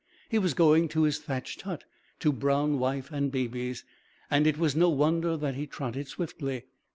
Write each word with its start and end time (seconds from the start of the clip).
He 0.29 0.39
was 0.39 0.55
going 0.55 0.87
to 0.87 1.03
his 1.03 1.19
thatched 1.19 1.61
hut, 1.61 1.83
to 2.21 2.31
brown 2.33 2.79
wife 2.79 3.11
and 3.11 3.31
babies, 3.31 3.83
and 4.31 4.47
it 4.47 4.57
was 4.57 4.75
no 4.75 4.89
wonder 4.89 5.37
that 5.37 5.53
he 5.53 5.67
trotted 5.67 6.07
swiftly. 6.07 6.63